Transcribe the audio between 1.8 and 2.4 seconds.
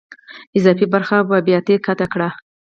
قطع کړئ.